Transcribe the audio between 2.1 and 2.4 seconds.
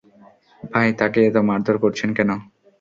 কেন?